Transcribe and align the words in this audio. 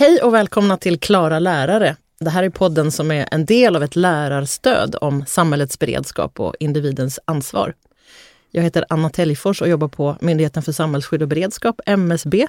Hej 0.00 0.22
och 0.22 0.34
välkomna 0.34 0.76
till 0.76 1.00
Klara 1.00 1.38
lärare. 1.38 1.96
Det 2.20 2.30
här 2.30 2.42
är 2.42 2.50
podden 2.50 2.90
som 2.90 3.10
är 3.10 3.28
en 3.30 3.44
del 3.44 3.76
av 3.76 3.82
ett 3.82 3.96
lärarstöd 3.96 4.96
om 5.00 5.24
samhällets 5.26 5.78
beredskap 5.78 6.40
och 6.40 6.54
individens 6.60 7.20
ansvar. 7.24 7.74
Jag 8.50 8.62
heter 8.62 8.84
Anna 8.88 9.10
Täljfors 9.10 9.62
och 9.62 9.68
jobbar 9.68 9.88
på 9.88 10.16
Myndigheten 10.20 10.62
för 10.62 10.72
samhällsskydd 10.72 11.22
och 11.22 11.28
beredskap, 11.28 11.80
MSB. 11.86 12.46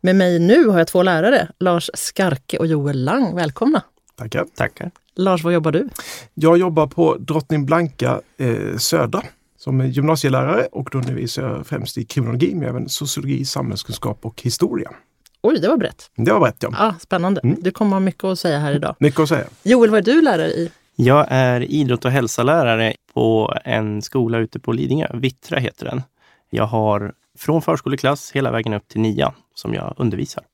Med 0.00 0.16
mig 0.16 0.38
nu 0.38 0.64
har 0.64 0.78
jag 0.78 0.88
två 0.88 1.02
lärare, 1.02 1.48
Lars 1.58 1.90
Skarke 1.94 2.58
och 2.58 2.66
Joel 2.66 3.04
Lang. 3.04 3.34
Välkomna! 3.36 3.82
Tackar. 4.16 4.46
Tackar. 4.56 4.90
Lars, 5.14 5.44
vad 5.44 5.54
jobbar 5.54 5.72
du? 5.72 5.88
Jag 6.34 6.58
jobbar 6.58 6.86
på 6.86 7.16
Drottning 7.16 7.66
Blanka 7.66 8.20
eh, 8.36 8.76
Södra 8.76 9.22
som 9.58 9.86
gymnasielärare 9.86 10.66
och 10.72 10.88
då 10.92 10.98
undervisar 10.98 11.42
jag 11.42 11.66
främst 11.66 11.98
i 11.98 12.04
kriminologi 12.04 12.54
men 12.54 12.68
även 12.68 12.88
sociologi, 12.88 13.44
samhällskunskap 13.44 14.26
och 14.26 14.42
historia. 14.42 14.90
Oj, 15.42 15.58
det 15.60 15.68
var 15.68 15.76
brett. 15.76 16.10
Det 16.16 16.32
var 16.32 16.40
brett 16.40 16.56
ja. 16.58 16.68
Ah, 16.78 16.92
spännande. 17.00 17.40
Mm. 17.44 17.56
Du 17.60 17.70
kommer 17.70 17.92
ha 17.92 18.00
mycket 18.00 18.24
att 18.24 18.38
säga 18.38 18.58
här 18.58 18.72
idag. 18.72 18.96
Mycket 18.98 19.20
att 19.20 19.28
säga. 19.28 19.44
Joel, 19.62 19.90
vad 19.90 19.98
är 20.08 20.14
du 20.14 20.22
lärare 20.22 20.48
i? 20.50 20.70
Jag 20.96 21.26
är 21.28 21.60
idrott 21.60 22.04
och 22.04 22.10
hälsa-lärare 22.10 22.94
på 23.14 23.54
en 23.64 24.02
skola 24.02 24.38
ute 24.38 24.60
på 24.60 24.72
Lidingö. 24.72 25.06
Vittra 25.14 25.58
heter 25.58 25.84
den. 25.84 26.02
Jag 26.50 26.64
har 26.64 27.12
från 27.38 27.62
förskoleklass 27.62 28.32
hela 28.32 28.50
vägen 28.50 28.72
upp 28.74 28.88
till 28.88 29.00
nian 29.00 29.32
som 29.54 29.74
jag 29.74 29.94
undervisar. 29.96 30.44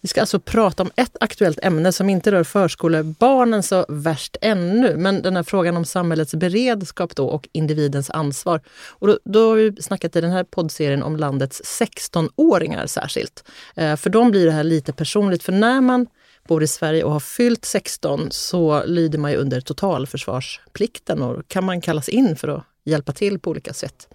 Vi 0.00 0.08
ska 0.08 0.20
alltså 0.20 0.40
prata 0.40 0.82
om 0.82 0.90
ett 0.96 1.16
aktuellt 1.20 1.58
ämne 1.62 1.92
som 1.92 2.10
inte 2.10 2.32
rör 2.32 2.44
förskolebarnen 2.44 3.62
så 3.62 3.86
värst 3.88 4.36
ännu, 4.40 4.96
men 4.96 5.22
den 5.22 5.36
här 5.36 5.42
frågan 5.42 5.76
om 5.76 5.84
samhällets 5.84 6.34
beredskap 6.34 7.16
då 7.16 7.26
och 7.28 7.48
individens 7.52 8.10
ansvar. 8.10 8.60
Och 8.88 9.06
då, 9.06 9.18
då 9.24 9.48
har 9.48 9.56
vi 9.56 9.82
snackat 9.82 10.16
i 10.16 10.20
den 10.20 10.30
här 10.30 10.44
poddserien 10.44 11.02
om 11.02 11.16
landets 11.16 11.62
16-åringar 11.80 12.86
särskilt. 12.86 13.44
Eh, 13.76 13.96
för 13.96 14.10
dem 14.10 14.30
blir 14.30 14.46
det 14.46 14.52
här 14.52 14.64
lite 14.64 14.92
personligt, 14.92 15.42
för 15.42 15.52
när 15.52 15.80
man 15.80 16.06
bor 16.48 16.62
i 16.62 16.66
Sverige 16.66 17.04
och 17.04 17.12
har 17.12 17.20
fyllt 17.20 17.64
16 17.64 18.28
så 18.30 18.84
lyder 18.86 19.18
man 19.18 19.30
ju 19.30 19.36
under 19.36 19.60
totalförsvarsplikten 19.60 21.22
och 21.22 21.48
kan 21.48 21.64
man 21.64 21.80
kallas 21.80 22.08
in 22.08 22.36
för 22.36 22.48
att 22.48 22.64
hjälpa 22.84 23.12
till 23.12 23.38
på 23.38 23.50
olika 23.50 23.72
sätt. 23.72 24.08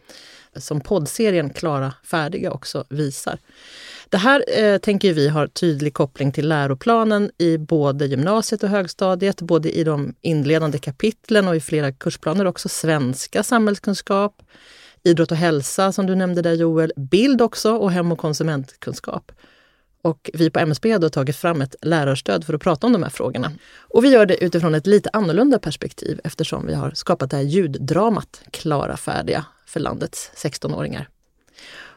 Som 0.56 0.82
poddserien 0.82 1.50
Klara 1.50 1.94
färdiga 2.04 2.52
också 2.52 2.86
visar. 2.90 3.40
Det 4.10 4.18
här 4.18 4.44
eh, 4.48 4.78
tänker 4.78 5.14
vi 5.14 5.28
har 5.28 5.48
tydlig 5.48 5.94
koppling 5.94 6.32
till 6.32 6.48
läroplanen 6.48 7.32
i 7.38 7.58
både 7.58 8.06
gymnasiet 8.06 8.64
och 8.64 8.70
högstadiet, 8.70 9.42
både 9.42 9.72
i 9.72 9.84
de 9.84 10.14
inledande 10.22 10.78
kapitlen 10.78 11.48
och 11.48 11.56
i 11.56 11.60
flera 11.60 11.92
kursplaner 11.92 12.46
också. 12.46 12.70
Svenska, 12.70 13.44
samhällskunskap, 13.44 14.42
idrott 15.04 15.32
och 15.32 15.38
hälsa 15.38 15.92
som 15.92 16.06
du 16.06 16.16
nämnde 16.16 16.42
där 16.42 16.54
Joel, 16.54 16.94
bild 16.96 17.42
också 17.42 17.76
och 17.76 17.92
hem 17.92 18.12
och 18.12 18.18
konsumentkunskap. 18.18 19.32
Och 20.02 20.30
vi 20.34 20.50
på 20.50 20.60
MSB 20.60 20.92
har 20.92 21.00
då 21.00 21.10
tagit 21.10 21.36
fram 21.36 21.62
ett 21.62 21.76
lärarstöd 21.82 22.46
för 22.46 22.54
att 22.54 22.62
prata 22.62 22.88
om 22.88 22.94
de 22.94 23.04
här 23.04 23.10
frågorna. 23.10 23.52
Och 23.80 24.04
vi 24.04 24.10
gör 24.10 24.26
det 24.26 24.44
utifrån 24.44 24.76
ett 24.76 24.88
lite 24.88 25.10
annorlunda 25.14 25.60
perspektiv 25.60 26.20
eftersom 26.24 26.68
vi 26.68 26.74
har 26.74 26.92
skapat 26.92 27.32
det 27.32 27.38
här 27.38 27.44
ljuddramat 27.44 28.42
Klara 28.52 28.98
färdiga 28.98 29.46
för 29.76 29.80
landets 29.80 30.32
16-åringar. 30.36 31.10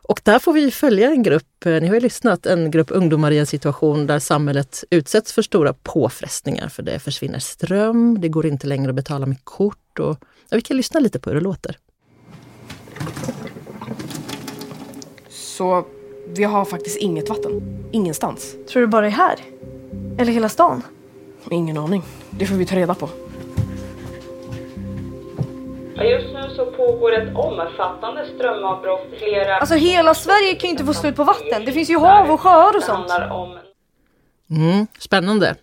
Och 0.08 0.20
där 0.24 0.38
får 0.38 0.52
vi 0.52 0.70
följa 0.70 1.10
en 1.10 1.22
grupp, 1.22 1.66
eh, 1.66 1.72
ni 1.72 1.86
har 1.86 1.94
ju 1.94 2.00
lyssnat, 2.00 2.46
en 2.46 2.70
grupp 2.70 2.90
ungdomar 2.90 3.30
i 3.30 3.38
en 3.38 3.46
situation 3.46 4.06
där 4.06 4.18
samhället 4.18 4.84
utsätts 4.90 5.32
för 5.32 5.42
stora 5.42 5.72
påfrestningar. 5.82 6.68
För 6.68 6.82
det 6.82 6.98
försvinner 6.98 7.38
ström, 7.38 8.20
det 8.20 8.28
går 8.28 8.46
inte 8.46 8.66
längre 8.66 8.88
att 8.88 8.94
betala 8.94 9.26
med 9.26 9.44
kort. 9.44 9.98
Och, 9.98 10.16
ja, 10.48 10.56
vi 10.56 10.60
kan 10.60 10.76
lyssna 10.76 11.00
lite 11.00 11.18
på 11.18 11.30
hur 11.30 11.34
det 11.34 11.44
låter. 11.44 11.78
Så 15.28 15.86
vi 16.26 16.44
har 16.44 16.64
faktiskt 16.64 16.96
inget 16.96 17.28
vatten. 17.28 17.84
Ingenstans. 17.92 18.56
Tror 18.68 18.80
du 18.80 18.86
bara 18.86 19.02
det 19.02 19.08
är 19.08 19.10
här? 19.10 19.38
Eller 20.18 20.32
hela 20.32 20.48
stan? 20.48 20.82
Ingen 21.50 21.78
aning. 21.78 22.02
Det 22.30 22.46
får 22.46 22.54
vi 22.54 22.66
ta 22.66 22.76
reda 22.76 22.94
på. 22.94 23.08
Just 26.04 26.32
nu 26.32 26.54
så 26.56 26.66
pågår 26.66 27.12
ett 27.12 27.36
omfattande 27.36 28.26
strömavbrott. 28.34 29.06
Flera... 29.18 29.56
Alltså 29.56 29.74
hela 29.74 30.14
Sverige 30.14 30.54
kan 30.54 30.68
ju 30.68 30.70
inte 30.70 30.84
få 30.84 30.94
slut 30.94 31.16
på 31.16 31.24
vatten. 31.24 31.64
Det 31.64 31.72
finns 31.72 31.90
ju 31.90 31.98
hav 31.98 32.30
och 32.30 32.40
sjöar 32.40 32.76
och 32.76 32.82
sånt. 32.82 33.10
Om... 33.30 33.58
Mm, 34.50 34.86
spännande. 34.98 35.54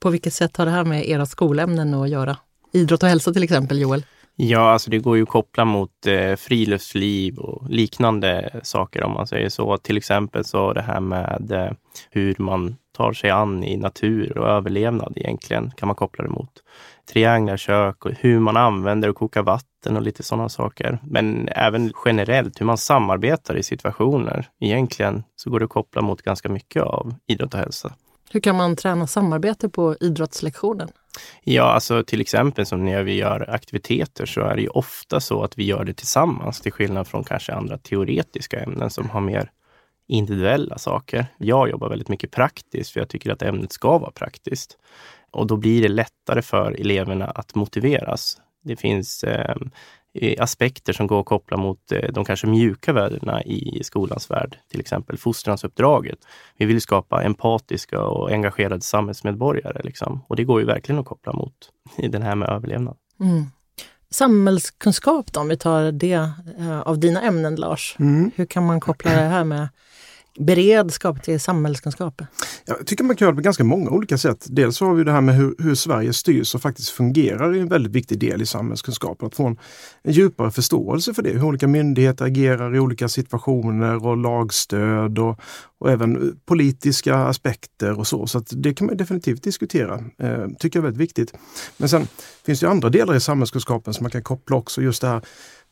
På 0.00 0.10
vilket 0.10 0.32
sätt 0.32 0.56
har 0.56 0.64
det 0.64 0.70
här 0.70 0.84
med 0.84 1.08
era 1.08 1.26
skolämnen 1.26 1.94
att 1.94 2.08
göra? 2.08 2.36
Idrott 2.72 3.02
och 3.02 3.08
hälsa 3.08 3.32
till 3.32 3.42
exempel, 3.42 3.80
Joel? 3.80 4.02
Ja, 4.36 4.70
alltså 4.70 4.90
det 4.90 4.98
går 4.98 5.16
ju 5.16 5.22
att 5.22 5.28
koppla 5.28 5.64
mot 5.64 6.06
eh, 6.06 6.36
friluftsliv 6.36 7.38
och 7.38 7.70
liknande 7.70 8.60
saker 8.62 9.02
om 9.02 9.12
man 9.12 9.26
säger 9.26 9.48
så. 9.48 9.76
Till 9.76 9.96
exempel 9.96 10.44
så 10.44 10.72
det 10.72 10.82
här 10.82 11.00
med 11.00 11.52
eh, 11.52 11.70
hur 12.10 12.34
man 12.38 12.76
tar 12.96 13.12
sig 13.12 13.30
an 13.30 13.64
i 13.64 13.76
natur 13.76 14.38
och 14.38 14.48
överlevnad 14.48 15.12
egentligen 15.16 15.70
kan 15.76 15.86
man 15.86 15.96
koppla 15.96 16.24
det 16.24 16.30
mot 16.30 16.62
trianglar 17.12 17.56
kök 17.56 18.04
och 18.04 18.12
hur 18.18 18.40
man 18.40 18.56
använder 18.56 19.08
och 19.08 19.16
kokar 19.16 19.42
vatten 19.42 19.75
och 19.86 20.02
lite 20.02 20.22
sådana 20.22 20.48
saker. 20.48 20.98
Men 21.02 21.48
även 21.48 21.92
generellt 22.04 22.60
hur 22.60 22.66
man 22.66 22.78
samarbetar 22.78 23.56
i 23.56 23.62
situationer. 23.62 24.48
Egentligen 24.60 25.24
så 25.36 25.50
går 25.50 25.58
det 25.58 25.64
att 25.64 25.70
koppla 25.70 26.02
mot 26.02 26.22
ganska 26.22 26.48
mycket 26.48 26.82
av 26.82 27.14
idrott 27.26 27.54
och 27.54 27.60
hälsa. 27.60 27.92
Hur 28.30 28.40
kan 28.40 28.56
man 28.56 28.76
träna 28.76 29.06
samarbete 29.06 29.68
på 29.68 29.96
idrottslektionen? 30.00 30.88
Ja, 31.44 31.62
alltså 31.62 32.04
till 32.04 32.20
exempel 32.20 32.66
som 32.66 32.84
när 32.84 33.02
vi 33.02 33.14
gör 33.14 33.50
aktiviteter 33.50 34.26
så 34.26 34.40
är 34.40 34.56
det 34.56 34.62
ju 34.62 34.68
ofta 34.68 35.20
så 35.20 35.42
att 35.42 35.58
vi 35.58 35.64
gör 35.64 35.84
det 35.84 35.94
tillsammans 35.94 36.60
till 36.60 36.72
skillnad 36.72 37.06
från 37.06 37.24
kanske 37.24 37.52
andra 37.52 37.78
teoretiska 37.78 38.60
ämnen 38.60 38.90
som 38.90 39.10
har 39.10 39.20
mer 39.20 39.50
individuella 40.08 40.78
saker. 40.78 41.26
Jag 41.38 41.70
jobbar 41.70 41.88
väldigt 41.88 42.08
mycket 42.08 42.30
praktiskt 42.30 42.90
för 42.90 43.00
jag 43.00 43.08
tycker 43.08 43.32
att 43.32 43.42
ämnet 43.42 43.72
ska 43.72 43.98
vara 43.98 44.10
praktiskt. 44.10 44.78
Och 45.30 45.46
då 45.46 45.56
blir 45.56 45.82
det 45.82 45.88
lättare 45.88 46.42
för 46.42 46.72
eleverna 46.72 47.26
att 47.26 47.54
motiveras. 47.54 48.38
Det 48.66 48.76
finns 48.76 49.24
eh, 49.24 49.56
aspekter 50.38 50.92
som 50.92 51.06
går 51.06 51.20
att 51.20 51.26
koppla 51.26 51.56
mot 51.56 51.92
eh, 51.92 52.12
de 52.12 52.24
kanske 52.24 52.46
mjuka 52.46 52.92
värdena 52.92 53.42
i 53.42 53.80
skolans 53.84 54.30
värld, 54.30 54.58
till 54.70 54.80
exempel 54.80 55.18
fostransuppdraget. 55.18 56.18
Vi 56.56 56.66
vill 56.66 56.80
skapa 56.80 57.22
empatiska 57.22 58.00
och 58.00 58.30
engagerade 58.30 58.80
samhällsmedborgare. 58.80 59.80
Liksom. 59.84 60.24
Och 60.28 60.36
det 60.36 60.44
går 60.44 60.60
ju 60.60 60.66
verkligen 60.66 60.98
att 60.98 61.06
koppla 61.06 61.32
mot 61.32 61.54
den 61.96 62.22
här 62.22 62.34
med 62.34 62.48
överlevnad. 62.48 62.96
Mm. 63.20 63.44
Samhällskunskap 64.10 65.32
då, 65.32 65.40
om 65.40 65.48
vi 65.48 65.56
tar 65.56 65.92
det 65.92 66.30
eh, 66.58 66.80
av 66.80 66.98
dina 66.98 67.22
ämnen 67.22 67.56
Lars. 67.56 67.96
Mm. 67.98 68.30
Hur 68.36 68.46
kan 68.46 68.66
man 68.66 68.80
koppla 68.80 69.10
det 69.10 69.16
här 69.16 69.44
med 69.44 69.68
beredskap 70.38 71.22
till 71.22 71.40
samhällskunskap? 71.40 72.22
Jag 72.64 72.86
tycker 72.86 73.04
man 73.04 73.16
kan 73.16 73.26
göra 73.26 73.32
det 73.32 73.36
på 73.36 73.42
ganska 73.42 73.64
många 73.64 73.90
olika 73.90 74.18
sätt. 74.18 74.46
Dels 74.48 74.80
har 74.80 74.94
vi 74.94 75.04
det 75.04 75.12
här 75.12 75.20
med 75.20 75.34
hur, 75.34 75.54
hur 75.58 75.74
Sverige 75.74 76.12
styrs 76.12 76.54
och 76.54 76.62
faktiskt 76.62 76.90
fungerar 76.90 77.52
är 77.54 77.60
en 77.60 77.68
väldigt 77.68 77.92
viktig 77.92 78.18
del 78.18 78.42
i 78.42 78.46
samhällskunskapen. 78.46 79.26
Att 79.26 79.34
få 79.34 79.46
en, 79.46 79.56
en 80.02 80.12
djupare 80.12 80.50
förståelse 80.50 81.14
för 81.14 81.22
det, 81.22 81.30
hur 81.30 81.44
olika 81.44 81.68
myndigheter 81.68 82.24
agerar 82.24 82.76
i 82.76 82.78
olika 82.78 83.08
situationer 83.08 84.06
och 84.06 84.16
lagstöd 84.16 85.18
och, 85.18 85.40
och 85.78 85.90
även 85.90 86.40
politiska 86.46 87.16
aspekter 87.16 87.98
och 87.98 88.06
så. 88.06 88.26
Så 88.26 88.42
det 88.50 88.74
kan 88.74 88.86
man 88.86 88.96
definitivt 88.96 89.42
diskutera. 89.42 89.94
Eh, 89.94 90.46
tycker 90.58 90.78
jag 90.78 90.82
är 90.82 90.86
väldigt 90.86 91.00
viktigt. 91.00 91.34
Men 91.76 91.88
sen 91.88 92.08
finns 92.46 92.60
det 92.60 92.68
andra 92.68 92.88
delar 92.88 93.14
i 93.14 93.20
samhällskunskapen 93.20 93.94
som 93.94 94.04
man 94.04 94.10
kan 94.10 94.22
koppla 94.22 94.56
också. 94.56 94.82
Just 94.82 95.00
det 95.00 95.08
här 95.08 95.22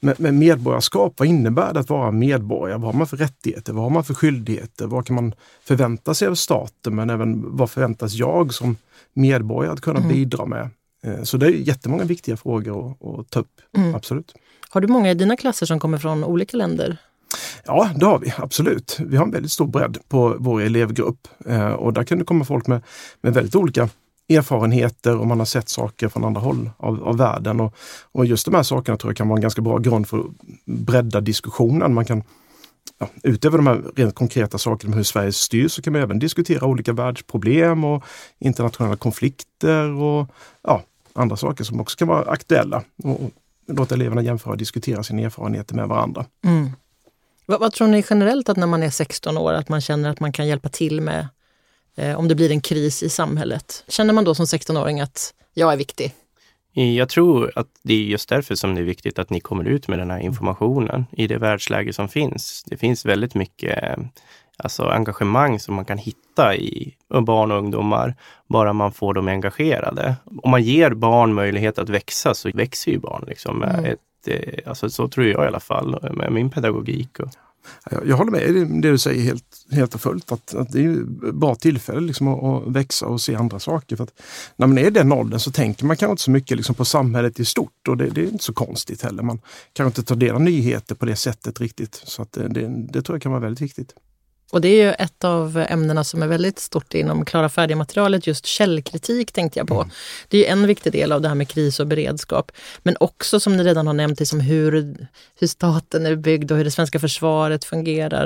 med, 0.04 0.20
med 0.20 0.34
medborgarskap, 0.34 1.14
vad 1.16 1.28
innebär 1.28 1.72
det 1.74 1.80
att 1.80 1.90
vara 1.90 2.10
medborgare? 2.10 2.78
Vad 2.78 2.92
har 2.92 2.98
man 2.98 3.06
för 3.06 3.16
rättigheter? 3.16 3.72
Vad 3.72 3.82
har 3.82 3.90
man 3.90 4.04
för 4.04 4.14
skyldigheter? 4.14 4.86
Vad 4.86 5.06
kan 5.06 5.16
man 5.16 5.34
förvänta 5.64 6.14
sig 6.14 6.28
av 6.28 6.34
staten? 6.34 6.94
Men 6.94 7.10
även 7.10 7.56
vad 7.56 7.70
förväntas 7.70 8.14
jag 8.14 8.54
som 8.54 8.76
medborgare 9.12 9.72
att 9.72 9.80
kunna 9.80 9.98
mm. 9.98 10.12
bidra 10.12 10.46
med? 10.46 10.70
Eh, 11.04 11.22
så 11.22 11.36
det 11.36 11.46
är 11.46 11.50
jättemånga 11.50 12.04
viktiga 12.04 12.36
frågor 12.36 12.90
att, 12.90 13.20
att 13.20 13.30
ta 13.30 13.40
upp, 13.40 13.60
mm. 13.76 13.94
absolut. 13.94 14.34
Har 14.68 14.80
du 14.80 14.88
många 14.88 15.10
i 15.10 15.14
dina 15.14 15.36
klasser 15.36 15.66
som 15.66 15.80
kommer 15.80 15.98
från 15.98 16.24
olika 16.24 16.56
länder? 16.56 16.96
Ja, 17.64 17.90
det 17.96 18.06
har 18.06 18.18
vi 18.18 18.32
absolut. 18.36 18.98
Vi 19.00 19.16
har 19.16 19.24
en 19.24 19.30
väldigt 19.30 19.52
stor 19.52 19.66
bredd 19.66 19.98
på 20.08 20.36
vår 20.38 20.60
elevgrupp 20.60 21.28
eh, 21.46 21.72
och 21.72 21.92
där 21.92 22.04
kan 22.04 22.18
det 22.18 22.24
komma 22.24 22.44
folk 22.44 22.66
med, 22.66 22.82
med 23.20 23.34
väldigt 23.34 23.56
olika 23.56 23.88
erfarenheter 24.28 25.16
och 25.16 25.26
man 25.26 25.38
har 25.38 25.46
sett 25.46 25.68
saker 25.68 26.08
från 26.08 26.24
andra 26.24 26.40
håll 26.40 26.70
av, 26.76 27.04
av 27.04 27.16
världen. 27.16 27.60
Och, 27.60 27.74
och 28.12 28.26
just 28.26 28.44
de 28.44 28.54
här 28.54 28.62
sakerna 28.62 28.98
tror 28.98 29.10
jag 29.10 29.16
kan 29.16 29.28
vara 29.28 29.38
en 29.38 29.42
ganska 29.42 29.62
bra 29.62 29.78
grund 29.78 30.08
för 30.08 30.18
att 30.18 30.26
bredda 30.64 31.20
diskussionen. 31.20 31.94
Man 31.94 32.04
kan 32.04 32.22
ja, 32.98 33.08
utöver 33.22 33.58
de 33.58 33.66
här 33.66 33.82
rent 33.96 34.14
konkreta 34.14 34.58
sakerna 34.58 34.90
om 34.92 34.96
hur 34.96 35.04
Sverige 35.04 35.32
styrs 35.32 35.72
så 35.72 35.82
kan 35.82 35.92
man 35.92 36.02
även 36.02 36.18
diskutera 36.18 36.66
olika 36.66 36.92
världsproblem 36.92 37.84
och 37.84 38.04
internationella 38.38 38.96
konflikter 38.96 39.88
och 39.88 40.28
ja, 40.62 40.82
andra 41.12 41.36
saker 41.36 41.64
som 41.64 41.80
också 41.80 41.96
kan 41.96 42.08
vara 42.08 42.30
aktuella. 42.30 42.82
Och, 43.02 43.24
och 43.24 43.30
låta 43.68 43.94
eleverna 43.94 44.22
jämföra 44.22 44.52
och 44.52 44.58
diskutera 44.58 45.02
sina 45.02 45.22
erfarenheter 45.22 45.74
med 45.74 45.88
varandra. 45.88 46.26
Mm. 46.44 46.70
Vad, 47.46 47.60
vad, 47.60 47.72
tror 47.72 47.88
ni 47.88 48.04
generellt 48.10 48.48
att 48.48 48.56
när 48.56 48.66
man 48.66 48.82
är 48.82 48.90
16 48.90 49.38
år 49.38 49.52
att 49.52 49.68
man 49.68 49.80
känner 49.80 50.10
att 50.10 50.20
man 50.20 50.32
kan 50.32 50.46
hjälpa 50.46 50.68
till 50.68 51.00
med 51.00 51.28
eh, 51.96 52.18
om 52.18 52.28
det 52.28 52.34
blir 52.34 52.50
en 52.50 52.60
kris 52.60 53.02
i 53.02 53.08
samhället? 53.08 53.84
Känner 53.88 54.14
man 54.14 54.24
då 54.24 54.34
som 54.34 54.44
16-åring 54.46 55.00
att 55.00 55.34
jag 55.54 55.72
är 55.72 55.76
viktig? 55.76 56.12
Jag 56.72 57.08
tror 57.08 57.52
att 57.56 57.66
det 57.82 57.94
är 57.94 57.98
just 58.04 58.28
därför 58.28 58.54
som 58.54 58.74
det 58.74 58.80
är 58.80 58.84
viktigt 58.84 59.18
att 59.18 59.30
ni 59.30 59.40
kommer 59.40 59.64
ut 59.64 59.88
med 59.88 59.98
den 59.98 60.10
här 60.10 60.18
informationen 60.18 61.06
i 61.12 61.26
det 61.26 61.38
världsläge 61.38 61.92
som 61.92 62.08
finns. 62.08 62.64
Det 62.66 62.76
finns 62.76 63.06
väldigt 63.06 63.34
mycket 63.34 63.98
alltså 64.56 64.82
engagemang 64.84 65.60
som 65.60 65.74
man 65.74 65.84
kan 65.84 65.98
hitta 65.98 66.56
i 66.56 66.94
barn 67.26 67.50
och 67.52 67.58
ungdomar, 67.58 68.14
bara 68.48 68.72
man 68.72 68.92
får 68.92 69.14
dem 69.14 69.28
engagerade. 69.28 70.14
Om 70.42 70.50
man 70.50 70.62
ger 70.62 70.90
barn 70.90 71.34
möjlighet 71.34 71.78
att 71.78 71.88
växa 71.88 72.34
så 72.34 72.50
växer 72.54 72.90
ju 72.92 72.98
barn. 72.98 73.24
Liksom, 73.28 73.62
Mm. 73.62 73.84
ett, 73.84 73.98
eh, 74.26 74.68
alltså, 74.68 74.90
så 74.90 75.08
tror 75.08 75.26
jag 75.26 75.44
i 75.44 75.46
alla 75.46 75.60
fall 75.60 76.12
med 76.12 76.32
min 76.32 76.50
pedagogik. 76.50 77.20
Och, 77.20 77.28
jag, 77.90 78.06
jag 78.06 78.16
håller 78.16 78.32
med 78.32 78.54
det, 78.82 78.90
du 78.90 78.98
säger 78.98 79.22
helt, 79.22 79.44
helt 79.70 79.94
och 79.94 80.00
fullt. 80.00 80.32
Att, 80.32 80.54
att 80.54 80.72
det 80.72 80.84
är 80.84 81.00
ett 81.28 81.34
bra 81.34 81.54
tillfälle 81.54 82.00
liksom 82.00 82.28
att, 82.28 82.44
att 82.44 82.72
växa 82.72 83.06
och 83.06 83.20
se 83.20 83.34
andra 83.34 83.58
saker. 83.58 83.96
För 83.96 84.04
att 84.04 84.12
när 84.56 84.66
man 84.66 84.78
är 84.78 84.86
i 84.86 84.90
den 84.90 85.12
åldern 85.12 85.40
så 85.40 85.50
tänker 85.50 85.84
man 85.84 85.96
kanske 85.96 86.10
inte 86.10 86.22
så 86.22 86.30
mycket 86.30 86.56
liksom 86.56 86.74
på 86.74 86.84
samhället 86.84 87.40
i 87.40 87.44
stort 87.44 87.88
och 87.88 87.96
det, 87.96 88.10
det 88.10 88.20
är 88.20 88.26
inte 88.26 88.44
så 88.44 88.52
konstigt 88.52 89.02
heller. 89.02 89.22
Man 89.22 89.40
kanske 89.72 90.00
inte 90.00 90.08
tar 90.08 90.16
del 90.16 90.34
av 90.34 90.40
nyheter 90.40 90.94
på 90.94 91.06
det 91.06 91.16
sättet 91.16 91.60
riktigt. 91.60 92.02
Så 92.04 92.22
att 92.22 92.32
det, 92.32 92.48
det, 92.48 92.86
det 92.92 93.02
tror 93.02 93.16
jag 93.16 93.22
kan 93.22 93.32
vara 93.32 93.42
väldigt 93.42 93.62
viktigt. 93.62 93.94
Och 94.54 94.60
det 94.60 94.68
är 94.68 94.86
ju 94.86 94.92
ett 94.92 95.24
av 95.24 95.64
ämnena 95.68 96.04
som 96.04 96.22
är 96.22 96.26
väldigt 96.26 96.58
stort 96.58 96.94
inom 96.94 97.24
Klara 97.24 97.48
färdiga-materialet, 97.48 98.26
just 98.26 98.46
källkritik 98.46 99.32
tänkte 99.32 99.58
jag 99.58 99.68
på. 99.68 99.90
Det 100.28 100.36
är 100.36 100.40
ju 100.40 100.46
en 100.46 100.66
viktig 100.66 100.92
del 100.92 101.12
av 101.12 101.20
det 101.20 101.28
här 101.28 101.34
med 101.34 101.48
kris 101.48 101.80
och 101.80 101.86
beredskap. 101.86 102.52
Men 102.82 102.96
också 103.00 103.40
som 103.40 103.56
ni 103.56 103.64
redan 103.64 103.86
har 103.86 103.94
nämnt, 103.94 104.20
liksom 104.20 104.40
hur, 104.40 104.96
hur 105.40 105.46
staten 105.46 106.06
är 106.06 106.16
byggd 106.16 106.50
och 106.50 106.56
hur 106.56 106.64
det 106.64 106.70
svenska 106.70 107.00
försvaret 107.00 107.64
fungerar. 107.64 108.24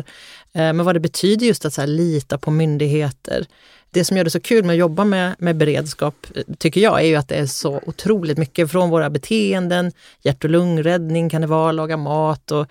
Eh, 0.53 0.73
Men 0.73 0.85
vad 0.85 0.97
det 0.97 1.01
betyder 1.01 1.47
just 1.47 1.65
att 1.65 1.75
så 1.75 1.81
här, 1.81 1.89
lita 1.89 2.39
på 2.39 2.51
myndigheter. 2.51 3.47
Det 3.91 4.05
som 4.05 4.17
gör 4.17 4.25
det 4.25 4.31
så 4.31 4.41
kul 4.41 4.65
med 4.65 4.75
att 4.75 4.79
jobba 4.79 5.05
med, 5.05 5.35
med 5.39 5.57
beredskap, 5.57 6.27
eh, 6.35 6.43
tycker 6.59 6.81
jag, 6.81 7.01
är 7.01 7.07
ju 7.07 7.17
att 7.17 7.29
det 7.29 7.35
är 7.35 7.47
så 7.47 7.81
otroligt 7.87 8.39
mycket 8.39 8.71
från 8.71 8.91
våra 8.91 9.11
beteenden, 9.11 9.93
hjärt 10.23 10.45
och 10.45 10.51
lungräddning 10.51 11.31
kan 11.31 11.41
det 11.41 11.47
vara, 11.47 11.73
laga 11.73 11.97
mat 11.97 12.51
och 12.51 12.67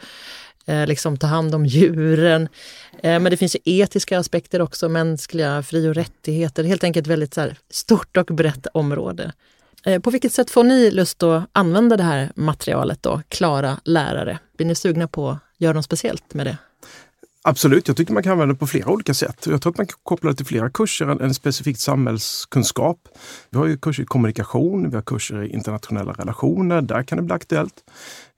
Eh, 0.67 0.87
liksom 0.87 1.17
ta 1.17 1.27
hand 1.27 1.55
om 1.55 1.65
djuren. 1.65 2.49
Eh, 3.03 3.19
men 3.19 3.23
det 3.23 3.37
finns 3.37 3.55
ju 3.55 3.59
etiska 3.65 4.19
aspekter 4.19 4.61
också, 4.61 4.89
mänskliga 4.89 5.63
fri 5.63 5.87
och 5.87 5.95
rättigheter. 5.95 6.63
Helt 6.63 6.83
enkelt 6.83 7.07
väldigt 7.07 7.33
så 7.33 7.41
här, 7.41 7.55
stort 7.69 8.17
och 8.17 8.25
brett 8.25 8.67
område. 8.73 9.33
Eh, 9.85 10.01
på 10.01 10.09
vilket 10.09 10.33
sätt 10.33 10.49
får 10.49 10.63
ni 10.63 10.91
lust 10.91 11.23
att 11.23 11.49
använda 11.51 11.97
det 11.97 12.03
här 12.03 12.31
materialet 12.35 13.03
då, 13.03 13.21
Klara 13.29 13.77
lärare? 13.83 14.39
Blir 14.57 14.67
ni 14.67 14.75
sugna 14.75 15.07
på 15.07 15.29
att 15.29 15.39
göra 15.57 15.73
något 15.73 15.85
speciellt 15.85 16.33
med 16.33 16.45
det? 16.45 16.57
Absolut, 17.49 17.87
jag 17.87 17.97
tycker 17.97 18.13
man 18.13 18.23
kan 18.23 18.31
använda 18.31 18.53
det 18.53 18.59
på 18.59 18.67
flera 18.67 18.89
olika 18.89 19.13
sätt. 19.13 19.47
Jag 19.47 19.61
tror 19.61 19.71
att 19.71 19.77
man 19.77 19.87
kan 19.87 19.97
koppla 20.03 20.29
det 20.29 20.35
till 20.35 20.45
flera 20.45 20.69
kurser 20.69 21.07
än, 21.07 21.21
än 21.21 21.33
specifikt 21.33 21.79
samhällskunskap. 21.79 22.97
Vi 23.49 23.57
har 23.57 23.65
ju 23.65 23.77
kurser 23.77 24.03
i 24.03 24.05
kommunikation, 24.05 24.89
vi 24.89 24.95
har 24.95 25.01
kurser 25.01 25.43
i 25.43 25.49
internationella 25.49 26.11
relationer. 26.11 26.81
Där 26.81 27.03
kan 27.03 27.17
det 27.17 27.21
bli 27.21 27.33
aktuellt. 27.33 27.73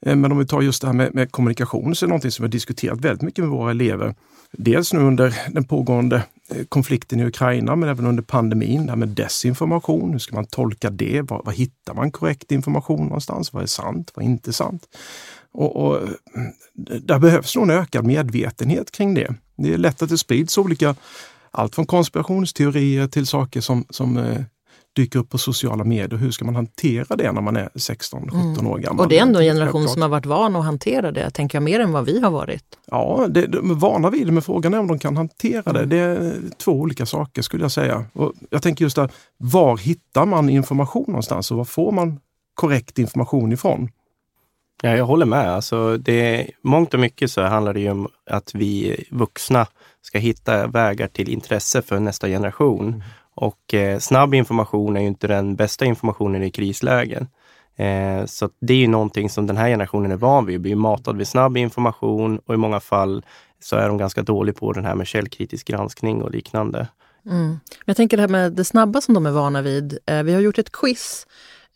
Eh, 0.06 0.15
men 0.15 0.31
om 0.31 0.38
vi 0.38 0.45
tar 0.45 0.61
just 0.61 0.81
det 0.81 0.88
här 0.88 0.94
med, 0.94 1.15
med 1.15 1.31
kommunikation 1.31 1.95
så 1.95 2.06
är 2.06 2.07
det 2.07 2.09
någonting 2.09 2.31
som 2.31 2.44
vi 2.44 2.47
har 2.47 2.51
diskuterat 2.51 3.01
väldigt 3.01 3.21
mycket 3.21 3.44
med 3.44 3.50
våra 3.50 3.71
elever. 3.71 4.15
Dels 4.51 4.94
nu 4.94 5.00
under 5.00 5.35
den 5.51 5.63
pågående 5.63 6.23
eh, 6.50 6.65
konflikten 6.69 7.19
i 7.19 7.25
Ukraina 7.25 7.75
men 7.75 7.89
även 7.89 8.05
under 8.05 8.23
pandemin. 8.23 8.85
Det 8.85 8.91
här 8.91 8.97
med 8.97 9.09
desinformation, 9.09 10.12
hur 10.12 10.19
ska 10.19 10.35
man 10.35 10.45
tolka 10.45 10.89
det? 10.89 11.21
Var, 11.21 11.41
var 11.45 11.53
hittar 11.53 11.94
man 11.94 12.12
korrekt 12.12 12.51
information 12.51 13.03
någonstans? 13.03 13.53
Vad 13.53 13.63
är 13.63 13.67
sant? 13.67 14.12
Vad 14.15 14.25
är 14.25 14.29
inte 14.29 14.53
sant? 14.53 14.88
Och, 15.54 15.75
och 15.75 15.98
mm, 15.98 16.51
där 17.01 17.19
behövs 17.19 17.56
nog 17.56 17.63
en 17.63 17.78
ökad 17.78 18.06
medvetenhet 18.06 18.92
kring 18.92 19.13
det. 19.13 19.34
Det 19.57 19.74
är 19.74 19.78
lätt 19.78 20.01
att 20.01 20.10
det 20.10 20.18
sprids 20.18 20.57
olika, 20.57 20.96
allt 21.51 21.75
från 21.75 21.86
konspirationsteorier 21.86 23.07
till 23.07 23.28
saker 23.28 23.62
som, 23.62 23.86
som 23.90 24.18
eh, 24.18 24.42
dyker 24.96 25.19
upp 25.19 25.30
på 25.30 25.38
sociala 25.38 25.84
medier. 25.84 26.19
Hur 26.19 26.31
ska 26.31 26.46
man 26.46 26.56
hantera 26.56 27.16
det 27.16 27.31
när 27.31 27.42
man 27.42 27.56
är 27.56 27.69
16-17 27.74 28.68
år 28.68 28.78
gammal? 28.78 29.06
Och 29.06 29.10
det 29.10 29.18
är 29.18 29.22
ändå 29.22 29.40
en 29.40 29.46
generation 29.46 29.88
som 29.88 30.01
har 30.01 30.10
varit 30.10 30.25
van 30.25 30.56
att 30.56 30.66
hantera 30.66 31.12
det, 31.12 31.30
tänker 31.30 31.56
jag, 31.56 31.63
mer 31.63 31.80
än 31.80 31.92
vad 31.92 32.06
vi 32.06 32.19
har 32.19 32.31
varit. 32.31 32.63
Ja, 32.86 33.28
det, 33.30 33.48
de 33.48 33.72
är 33.72 33.75
vana 33.75 34.10
vid 34.10 34.28
det, 34.28 34.31
men 34.31 34.44
frågan 34.44 34.74
är 34.74 34.80
om 34.80 34.88
de 34.88 35.00
kan 35.00 35.18
hantera 35.18 35.74
det. 35.74 35.86
Det 35.86 35.98
är 35.98 36.34
två 36.57 36.72
olika 36.72 37.06
saker 37.06 37.42
skulle 37.42 37.63
jag 37.63 37.72
säga. 37.72 38.06
Och 38.13 38.34
jag 38.50 38.63
tänker 38.63 38.86
just 38.86 38.96
där, 38.96 39.12
var 39.38 39.78
hittar 39.78 40.25
man 40.25 40.50
information 40.50 41.06
någonstans 41.07 41.51
och 41.51 41.57
var 41.57 41.66
får 41.66 41.92
man 41.92 42.19
korrekt 42.54 43.00
information 43.00 43.51
ifrån? 43.51 43.90
Ja, 44.81 44.95
jag 44.95 45.05
håller 45.05 45.25
med. 45.25 45.49
Alltså, 45.49 45.97
det, 45.97 46.47
mångt 46.61 46.93
och 46.93 46.99
mycket 46.99 47.31
så 47.31 47.41
handlar 47.41 47.73
det 47.73 47.79
ju 47.79 47.91
om 47.91 48.07
att 48.29 48.55
vi 48.55 49.03
vuxna 49.11 49.67
ska 50.01 50.19
hitta 50.19 50.67
vägar 50.67 51.07
till 51.07 51.29
intresse 51.29 51.81
för 51.81 51.99
nästa 51.99 52.27
generation. 52.27 53.03
Och 53.35 53.73
eh, 53.73 53.99
snabb 53.99 54.33
information 54.33 54.97
är 54.97 55.01
ju 55.01 55.07
inte 55.07 55.27
den 55.27 55.55
bästa 55.55 55.85
informationen 55.85 56.43
i 56.43 56.51
krislägen. 56.51 57.27
Eh, 57.75 58.25
så 58.25 58.49
det 58.61 58.73
är 58.73 58.77
ju 58.77 58.87
någonting 58.87 59.29
som 59.29 59.47
den 59.47 59.57
här 59.57 59.67
generationen 59.67 60.11
är 60.11 60.15
van 60.15 60.45
vid, 60.45 60.61
blir 60.61 60.75
matad 60.75 61.17
vid 61.17 61.27
snabb 61.27 61.57
information 61.57 62.39
och 62.45 62.53
i 62.53 62.57
många 62.57 62.79
fall 62.79 63.25
så 63.59 63.75
är 63.75 63.87
de 63.87 63.97
ganska 63.97 64.21
dåliga 64.21 64.55
på 64.55 64.71
den 64.71 64.85
här 64.85 64.95
med 64.95 65.07
källkritisk 65.07 65.67
granskning 65.67 66.21
och 66.21 66.31
liknande. 66.31 66.87
Men 67.23 67.59
Jag 67.85 67.97
tänker 67.97 68.17
det 68.17 68.23
här 68.23 68.27
med 68.27 68.53
det 68.53 68.65
snabba 68.65 69.01
som 69.01 69.13
de 69.13 69.25
är 69.25 69.31
vana 69.31 69.61
vid. 69.61 69.97
Eh, 70.05 70.23
vi 70.23 70.33
har 70.33 70.41
gjort 70.41 70.57
ett 70.57 70.71
quiz 70.71 71.27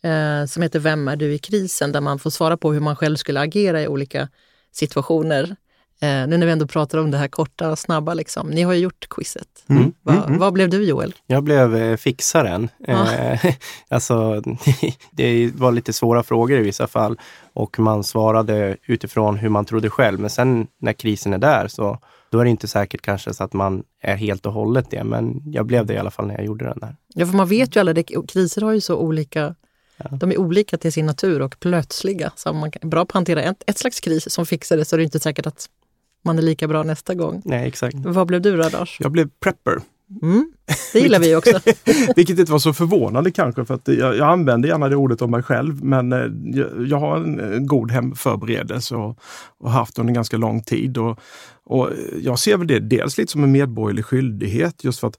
eh, 0.04 0.46
som 0.46 0.62
heter 0.62 0.78
Vem 0.78 1.08
är 1.08 1.16
du 1.16 1.34
i 1.34 1.38
krisen? 1.38 1.92
Där 1.92 2.00
man 2.00 2.18
får 2.18 2.30
svara 2.30 2.56
på 2.56 2.72
hur 2.72 2.80
man 2.80 2.96
själv 2.96 3.16
skulle 3.16 3.40
agera 3.40 3.82
i 3.82 3.88
olika 3.88 4.28
situationer. 4.72 5.56
Eh, 6.00 6.28
nu 6.28 6.36
när 6.36 6.46
vi 6.46 6.52
ändå 6.52 6.66
pratar 6.66 6.98
om 6.98 7.10
det 7.10 7.18
här 7.18 7.28
korta 7.28 7.70
och 7.70 7.78
snabba. 7.78 8.14
Liksom. 8.14 8.50
Ni 8.50 8.62
har 8.62 8.72
ju 8.72 8.80
gjort 8.80 9.08
quizet. 9.08 9.64
Mm. 9.68 9.92
Va, 10.02 10.24
Vad 10.28 10.52
blev 10.52 10.70
du 10.70 10.84
Joel? 10.84 11.14
Jag 11.26 11.42
blev 11.42 11.76
eh, 11.76 11.96
fixaren. 11.96 12.68
Ja. 12.78 13.12
Eh, 13.12 13.54
alltså, 13.88 14.42
det 15.10 15.50
var 15.54 15.72
lite 15.72 15.92
svåra 15.92 16.22
frågor 16.22 16.58
i 16.58 16.62
vissa 16.62 16.86
fall 16.86 17.18
och 17.52 17.78
man 17.78 18.04
svarade 18.04 18.76
utifrån 18.86 19.36
hur 19.36 19.48
man 19.48 19.64
trodde 19.64 19.90
själv. 19.90 20.20
Men 20.20 20.30
sen 20.30 20.66
när 20.80 20.92
krisen 20.92 21.32
är 21.32 21.38
där 21.38 21.68
så 21.68 21.98
då 22.30 22.40
är 22.40 22.44
det 22.44 22.50
inte 22.50 22.68
säkert 22.68 23.02
kanske 23.02 23.34
så 23.34 23.44
att 23.44 23.52
man 23.52 23.82
är 24.02 24.16
helt 24.16 24.46
och 24.46 24.52
hållet 24.52 24.90
det. 24.90 25.04
Men 25.04 25.42
jag 25.44 25.66
blev 25.66 25.86
det 25.86 25.94
i 25.94 25.98
alla 25.98 26.10
fall 26.10 26.26
när 26.26 26.34
jag 26.34 26.44
gjorde 26.44 26.64
den 26.64 26.78
där. 26.80 26.96
Ja, 27.14 27.26
för 27.26 27.36
man 27.36 27.48
vet 27.48 27.76
ju 27.76 27.80
alla, 27.80 27.92
det, 27.92 28.02
kriser 28.28 28.62
har 28.62 28.72
ju 28.72 28.80
så 28.80 28.96
olika 28.96 29.54
De 30.20 30.32
är 30.32 30.38
olika 30.38 30.78
till 30.78 30.92
sin 30.92 31.06
natur 31.06 31.42
och 31.42 31.60
plötsliga. 31.60 32.32
Så 32.36 32.52
man 32.52 32.70
är 32.80 32.86
bra 32.86 33.04
på 33.04 33.10
att 33.10 33.12
hantera 33.12 33.42
ett, 33.42 33.62
ett 33.66 33.78
slags 33.78 34.00
kris 34.00 34.32
som 34.32 34.46
fixar 34.46 34.76
det 34.76 34.84
så 34.84 34.96
är 34.96 34.98
det 34.98 35.04
inte 35.04 35.20
säkert 35.20 35.46
att 35.46 35.68
man 36.24 36.38
är 36.38 36.42
lika 36.42 36.68
bra 36.68 36.82
nästa 36.82 37.14
gång. 37.14 37.42
Nej, 37.44 37.68
exakt. 37.68 37.96
Vad 37.98 38.26
blev 38.26 38.42
du 38.42 38.56
då 38.56 38.68
Lars? 38.68 38.96
Jag 39.00 39.12
blev 39.12 39.28
prepper. 39.40 39.80
Mm, 40.22 40.52
det 40.92 41.00
gillar 41.00 41.18
vi 41.18 41.36
också. 41.36 41.60
Vilket 42.16 42.38
inte 42.38 42.52
var 42.52 42.58
så 42.58 42.72
förvånande 42.72 43.30
kanske 43.30 43.64
för 43.64 43.74
att 43.74 43.88
jag, 43.88 44.16
jag 44.16 44.28
använder 44.28 44.68
gärna 44.68 44.88
det 44.88 44.96
ordet 44.96 45.22
om 45.22 45.30
mig 45.30 45.42
själv 45.42 45.84
men 45.84 46.12
eh, 46.12 46.18
jag, 46.44 46.86
jag 46.86 46.98
har 46.98 47.16
en 47.16 47.52
eh, 47.52 47.58
god 47.58 47.90
hemförberedelse 47.90 48.96
och, 48.96 49.18
och 49.58 49.70
haft 49.70 49.98
under 49.98 50.14
ganska 50.14 50.36
lång 50.36 50.62
tid. 50.62 50.98
Och, 50.98 51.18
och 51.64 51.90
jag 52.20 52.38
ser 52.38 52.56
väl 52.56 52.66
det 52.66 52.80
dels 52.80 53.18
lite 53.18 53.32
som 53.32 53.44
en 53.44 53.52
medborgerlig 53.52 54.04
skyldighet 54.04 54.84
just 54.84 55.00
för 55.00 55.08
att 55.08 55.18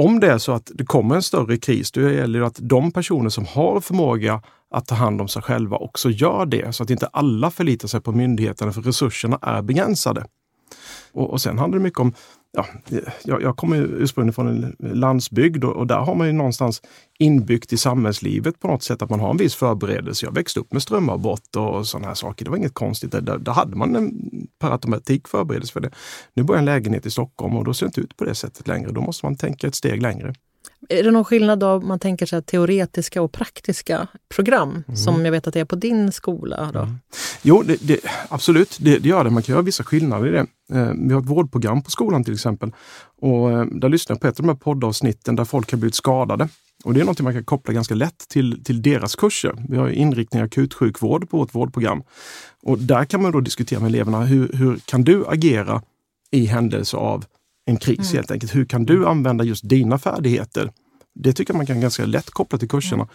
om 0.00 0.20
det 0.20 0.26
är 0.32 0.38
så 0.38 0.52
att 0.52 0.70
det 0.74 0.84
kommer 0.84 1.14
en 1.14 1.22
större 1.22 1.56
kris, 1.56 1.92
då 1.92 2.00
gäller 2.00 2.40
det 2.40 2.46
att 2.46 2.58
de 2.60 2.90
personer 2.90 3.28
som 3.28 3.46
har 3.46 3.80
förmåga 3.80 4.42
att 4.70 4.86
ta 4.86 4.94
hand 4.94 5.20
om 5.20 5.28
sig 5.28 5.42
själva 5.42 5.76
också 5.76 6.10
gör 6.10 6.46
det 6.46 6.72
så 6.72 6.82
att 6.82 6.90
inte 6.90 7.06
alla 7.06 7.50
förlitar 7.50 7.88
sig 7.88 8.00
på 8.00 8.12
myndigheterna 8.12 8.72
för 8.72 8.82
resurserna 8.82 9.38
är 9.42 9.62
begränsade. 9.62 10.24
Och, 11.12 11.30
och 11.30 11.40
sen 11.40 11.58
handlar 11.58 11.78
det 11.78 11.82
mycket 11.82 12.00
om 12.00 12.14
Ja, 12.52 12.66
jag, 13.22 13.42
jag 13.42 13.56
kommer 13.56 13.76
ursprungligen 13.76 14.32
från 14.32 14.48
en 14.48 14.76
landsbygd 14.78 15.64
och, 15.64 15.76
och 15.76 15.86
där 15.86 15.98
har 15.98 16.14
man 16.14 16.26
ju 16.26 16.32
någonstans 16.32 16.82
inbyggt 17.18 17.72
i 17.72 17.76
samhällslivet 17.76 18.60
på 18.60 18.68
något 18.68 18.82
sätt 18.82 19.02
att 19.02 19.10
man 19.10 19.20
har 19.20 19.30
en 19.30 19.36
viss 19.36 19.54
förberedelse. 19.54 20.26
Jag 20.26 20.34
växte 20.34 20.60
upp 20.60 20.72
med 20.72 20.82
strömavbrott 20.82 21.56
och 21.56 21.86
sådana 21.86 22.08
här 22.08 22.14
saker. 22.14 22.44
Det 22.44 22.50
var 22.50 22.58
inget 22.58 22.74
konstigt. 22.74 23.12
Där, 23.12 23.38
där 23.38 23.52
hade 23.52 23.76
man 23.76 23.96
en 23.96 24.48
per 24.60 24.70
automatik 24.70 25.28
förberedelse 25.28 25.72
för 25.72 25.80
det. 25.80 25.90
Nu 26.34 26.42
bor 26.42 26.56
jag 26.56 26.60
i 26.60 26.62
en 26.62 26.64
lägenhet 26.64 27.06
i 27.06 27.10
Stockholm 27.10 27.56
och 27.56 27.64
då 27.64 27.74
ser 27.74 27.86
det 27.86 27.88
inte 27.88 28.00
ut 28.00 28.16
på 28.16 28.24
det 28.24 28.34
sättet 28.34 28.68
längre. 28.68 28.92
Då 28.92 29.00
måste 29.00 29.26
man 29.26 29.36
tänka 29.36 29.66
ett 29.66 29.74
steg 29.74 30.02
längre. 30.02 30.34
Är 30.88 31.02
det 31.02 31.10
någon 31.10 31.24
skillnad 31.24 31.58
då 31.58 31.68
om 31.68 31.88
man 31.88 31.98
tänker 31.98 32.26
sig 32.26 32.42
teoretiska 32.42 33.22
och 33.22 33.32
praktiska 33.32 34.08
program 34.34 34.84
som 34.96 35.24
jag 35.24 35.32
vet 35.32 35.46
att 35.46 35.54
det 35.54 35.60
är 35.60 35.64
på 35.64 35.76
din 35.76 36.12
skola? 36.12 36.70
Då? 36.72 36.88
Jo, 37.42 37.62
det, 37.62 37.76
det, 37.80 38.00
absolut, 38.28 38.78
det, 38.80 38.98
det 38.98 39.08
gör 39.08 39.24
det. 39.24 39.30
Man 39.30 39.42
kan 39.42 39.52
göra 39.52 39.62
vissa 39.62 39.84
skillnader 39.84 40.26
i 40.26 40.30
det. 40.30 40.46
Eh, 40.78 40.92
vi 41.08 41.12
har 41.14 41.20
ett 41.20 41.26
vårdprogram 41.26 41.82
på 41.82 41.90
skolan 41.90 42.24
till 42.24 42.34
exempel. 42.34 42.72
Och 43.20 43.50
eh, 43.50 43.64
där 43.64 43.88
lyssnar 43.88 44.14
jag 44.14 44.20
på 44.20 44.26
ett 44.26 44.40
av 44.40 44.46
de 44.46 44.48
här 44.48 44.56
poddavsnitten 44.56 45.36
där 45.36 45.44
folk 45.44 45.70
har 45.70 45.78
blivit 45.78 45.94
skadade. 45.94 46.48
Och 46.84 46.94
det 46.94 47.00
är 47.00 47.04
något 47.04 47.20
man 47.20 47.32
kan 47.32 47.44
koppla 47.44 47.74
ganska 47.74 47.94
lätt 47.94 48.28
till, 48.28 48.64
till 48.64 48.82
deras 48.82 49.16
kurser. 49.16 49.64
Vi 49.68 49.76
har 49.76 49.88
inriktning 49.88 50.42
akutsjukvård 50.42 51.30
på 51.30 51.36
vårt 51.36 51.54
vårdprogram. 51.54 52.02
Och 52.62 52.78
där 52.78 53.04
kan 53.04 53.22
man 53.22 53.32
då 53.32 53.40
diskutera 53.40 53.80
med 53.80 53.88
eleverna, 53.88 54.24
hur, 54.24 54.52
hur 54.52 54.76
kan 54.76 55.04
du 55.04 55.26
agera 55.26 55.82
i 56.30 56.46
händelse 56.46 56.96
av 56.96 57.24
en 57.66 57.76
kris 57.76 58.12
helt 58.12 58.30
enkelt? 58.30 58.54
Hur 58.54 58.64
kan 58.64 58.84
du 58.84 59.06
använda 59.06 59.44
just 59.44 59.68
dina 59.68 59.98
färdigheter? 59.98 60.70
Det 61.14 61.32
tycker 61.32 61.52
jag 61.54 61.56
man 61.56 61.66
kan 61.66 61.80
ganska 61.80 62.06
lätt 62.06 62.30
koppla 62.30 62.58
till 62.58 62.68
kurserna. 62.68 63.08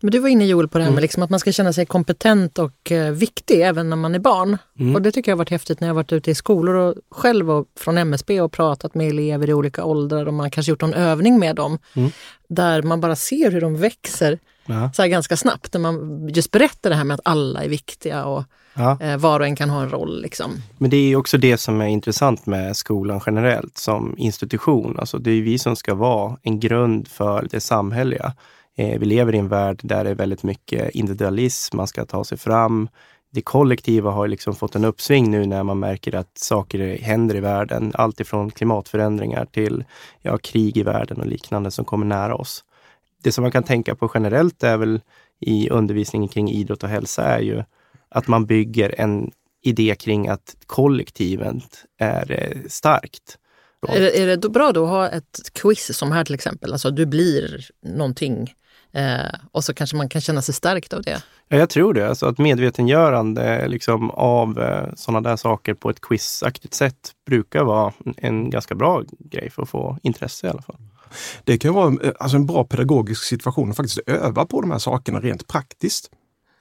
Men 0.00 0.10
du 0.10 0.18
var 0.18 0.28
inne 0.28 0.46
Joel 0.46 0.68
på 0.68 0.78
det 0.78 0.84
här 0.84 0.90
med 0.90 1.02
liksom 1.02 1.22
att 1.22 1.30
man 1.30 1.40
ska 1.40 1.52
känna 1.52 1.72
sig 1.72 1.86
kompetent 1.86 2.58
och 2.58 2.92
eh, 2.92 3.12
viktig 3.12 3.60
även 3.60 3.90
när 3.90 3.96
man 3.96 4.14
är 4.14 4.18
barn. 4.18 4.58
Och 4.94 5.02
det 5.02 5.12
tycker 5.12 5.30
jag 5.30 5.36
har 5.36 5.38
varit 5.38 5.50
häftigt 5.50 5.80
när 5.80 5.88
jag 5.88 5.94
varit 5.94 6.12
ute 6.12 6.30
i 6.30 6.34
skolor 6.34 6.74
och 6.74 6.94
själv 7.10 7.50
och 7.50 7.66
från 7.78 7.98
MSB 7.98 8.40
och 8.40 8.52
pratat 8.52 8.94
med 8.94 9.08
elever 9.08 9.50
i 9.50 9.54
olika 9.54 9.84
åldrar 9.84 10.26
och 10.26 10.34
man 10.34 10.50
kanske 10.50 10.72
gjort 10.72 10.80
någon 10.80 10.94
övning 10.94 11.38
med 11.38 11.56
dem. 11.56 11.78
Där 12.48 12.82
man 12.82 13.00
bara 13.00 13.16
ser 13.16 13.50
hur 13.50 13.60
de 13.60 13.76
växer 13.76 14.38
Ja. 14.66 14.90
Så 14.94 15.02
här 15.02 15.08
ganska 15.08 15.36
snabbt, 15.36 15.72
när 15.72 15.80
man 15.80 16.28
just 16.28 16.50
berättar 16.50 16.90
det 16.90 16.96
här 16.96 17.04
med 17.04 17.14
att 17.14 17.20
alla 17.24 17.64
är 17.64 17.68
viktiga 17.68 18.24
och 18.24 18.44
Ja. 18.74 19.00
eh, 19.00 19.16
var 19.16 19.40
och 19.40 19.46
en 19.46 19.56
kan 19.56 19.70
ha 19.70 19.82
en 19.82 19.90
roll. 19.90 20.22
Liksom. 20.22 20.50
Men 20.78 20.90
det 20.90 20.96
är 20.96 21.16
också 21.16 21.38
det 21.38 21.58
som 21.58 21.80
är 21.80 21.86
intressant 21.86 22.46
med 22.46 22.76
skolan 22.76 23.20
generellt 23.26 23.78
som 23.78 24.14
institution. 24.18 24.96
Alltså 24.98 25.18
det 25.18 25.30
är 25.30 25.42
vi 25.42 25.58
som 25.58 25.76
ska 25.76 25.94
vara 25.94 26.36
en 26.42 26.60
grund 26.60 27.08
för 27.08 27.48
det 27.50 27.60
samhälleliga. 27.60 28.32
Eh, 28.76 28.98
vi 28.98 29.06
lever 29.06 29.34
i 29.34 29.38
en 29.38 29.48
värld 29.48 29.80
där 29.82 30.04
det 30.04 30.10
är 30.10 30.14
väldigt 30.14 30.42
mycket 30.42 30.90
individualism, 30.90 31.76
man 31.76 31.86
ska 31.86 32.04
ta 32.04 32.24
sig 32.24 32.38
fram. 32.38 32.88
Det 33.32 33.42
kollektiva 33.42 34.10
har 34.10 34.28
liksom 34.28 34.54
fått 34.54 34.74
en 34.74 34.84
uppsving 34.84 35.30
nu 35.30 35.46
när 35.46 35.62
man 35.62 35.78
märker 35.78 36.14
att 36.14 36.38
saker 36.38 36.98
händer 37.02 37.36
i 37.36 37.40
världen. 37.40 37.92
Allt 37.94 38.20
ifrån 38.20 38.50
klimatförändringar 38.50 39.44
till 39.44 39.84
ja, 40.22 40.38
krig 40.38 40.76
i 40.76 40.82
världen 40.82 41.20
och 41.20 41.26
liknande 41.26 41.70
som 41.70 41.84
kommer 41.84 42.06
nära 42.06 42.34
oss. 42.34 42.64
Det 43.22 43.32
som 43.32 43.42
man 43.42 43.50
kan 43.52 43.62
tänka 43.62 43.94
på 43.94 44.10
generellt 44.14 44.62
är 44.62 44.76
väl 44.76 45.00
i 45.40 45.70
undervisningen 45.70 46.28
kring 46.28 46.50
idrott 46.50 46.82
och 46.82 46.88
hälsa 46.88 47.24
är 47.24 47.40
ju 47.40 47.62
att 48.08 48.28
man 48.28 48.46
bygger 48.46 49.00
en 49.00 49.30
idé 49.64 49.94
kring 49.98 50.28
att 50.28 50.56
kollektivet 50.66 51.84
är 51.98 52.32
eh, 52.32 52.58
starkt. 52.68 53.38
Är, 53.88 54.00
det- 54.00 54.18
är 54.22 54.26
det 54.26 54.36
då 54.36 54.48
bra 54.48 54.72
då 54.72 54.84
att 54.84 54.90
ha 54.90 55.08
ett 55.08 55.40
quiz 55.54 55.98
som 55.98 56.12
här 56.12 56.24
till 56.24 56.34
exempel? 56.34 56.72
Alltså 56.72 56.90
du 56.90 57.06
blir 57.06 57.66
någonting 57.86 58.54
eh, 58.92 59.34
och 59.52 59.64
så 59.64 59.74
kanske 59.74 59.96
man 59.96 60.08
kan 60.08 60.20
känna 60.20 60.42
sig 60.42 60.54
stärkt 60.54 60.92
av 60.92 61.02
det. 61.02 61.22
Ja, 61.48 61.56
jag 61.56 61.70
tror 61.70 61.94
det. 61.94 62.08
Alltså 62.08 62.26
att 62.26 62.38
medvetengörande 62.38 63.68
liksom, 63.68 64.10
av 64.10 64.58
eh, 64.60 64.88
sådana 64.96 65.28
där 65.30 65.36
saker 65.36 65.74
på 65.74 65.90
ett 65.90 66.00
quizaktigt 66.00 66.74
sätt 66.74 67.10
brukar 67.26 67.64
vara 67.64 67.92
en 68.16 68.50
ganska 68.50 68.74
bra 68.74 69.02
grej 69.18 69.50
för 69.50 69.62
att 69.62 69.68
få 69.68 69.98
intresse 70.02 70.46
i 70.46 70.50
alla 70.50 70.62
fall. 70.62 70.76
Det 71.44 71.58
kan 71.58 71.74
vara 71.74 71.94
eh, 72.02 72.12
alltså 72.18 72.36
en 72.36 72.46
bra 72.46 72.64
pedagogisk 72.64 73.24
situation 73.24 73.70
att 73.70 73.76
faktiskt 73.76 73.98
öva 74.06 74.46
på 74.46 74.60
de 74.60 74.70
här 74.70 74.78
sakerna 74.78 75.20
rent 75.20 75.46
praktiskt. 75.46 76.10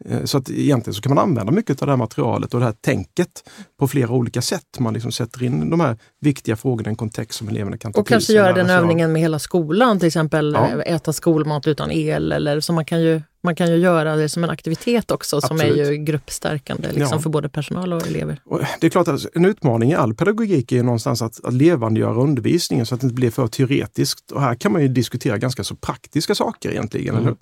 Eh, 0.06 0.24
Så 0.26 0.38
att 0.38 0.50
egentligen 0.50 0.94
så 0.94 1.02
kan 1.02 1.16
man 1.16 1.24
använda 1.30 1.52
mycket 1.52 1.82
av 1.82 1.86
det 1.86 1.92
här 1.92 1.98
materialet 1.98 2.54
och 2.54 2.60
det 2.60 2.66
här 2.66 2.74
tänket 2.82 3.50
på 3.80 3.88
flera 3.88 4.10
olika 4.12 4.42
sätt. 4.42 4.80
Man 4.80 4.94
liksom 4.94 5.12
sätter 5.12 5.44
in 5.44 5.70
de 5.70 5.80
här 5.80 5.98
viktiga 6.22 6.56
frågorna 6.56 6.90
i 6.90 6.92
en 6.92 6.96
kontext 6.96 7.38
som 7.40 7.50
eleverna 7.50 7.78
kan 7.78 7.94
ta 7.94 8.02
Och 8.02 8.08
kanske 8.08 8.34
göra 8.34 8.54
den 8.54 8.70
övningen 8.70 9.12
med 9.12 9.22
hela 9.22 9.40
skolan, 9.40 10.00
till 10.00 10.08
exempel 10.08 10.54
Ja. 10.54 10.68
eh, 10.68 10.94
äta 10.96 11.14
skolmat 11.14 11.68
utan 11.68 11.92
el. 11.92 12.32
Eller, 12.32 12.60
så 12.60 12.74
man 12.74 12.86
kan, 12.86 13.02
ju, 13.02 13.22
man 13.44 13.56
kan 13.56 13.68
ju 13.72 13.76
göra 13.78 14.16
det 14.16 14.30
som 14.30 14.44
en 14.44 14.50
aktivitet 14.50 15.12
också 15.12 15.42
som 15.42 15.60
är 15.60 15.66
Absolut. 15.66 15.88
ju 15.92 15.98
gruppstärkande 15.98 16.88
liksom, 16.88 17.08
Ja. 17.12 17.20
för 17.20 17.30
både 17.30 17.50
personal 17.50 17.94
och 17.94 18.08
elever. 18.08 18.42
Och 18.46 18.60
Det 18.82 18.88
är 18.88 18.92
klart 18.92 19.08
att 19.08 19.26
en 19.36 19.46
utmaning 19.46 19.92
i 19.92 19.96
all 19.96 20.14
pedagogik 20.14 20.72
är 20.72 20.76
ju 20.76 20.84
någonstans 20.84 21.22
att, 21.22 21.46
att 21.46 21.54
levandegöra 21.54 22.22
undervisningen 22.22 22.86
så 22.86 22.96
att 22.96 23.02
det 23.02 23.06
inte 23.06 23.16
blir 23.16 23.32
för 23.32 23.48
teoretiskt. 23.48 24.32
Och 24.32 24.42
här 24.42 24.56
kan 24.56 24.72
man 24.72 24.82
ju 24.82 24.88
diskutera 24.88 25.38
ganska 25.38 25.64
så 25.64 25.76
praktiska 25.76 26.36
saker 26.36 26.72
egentligen. 26.72 27.16
Eller? 27.18 27.36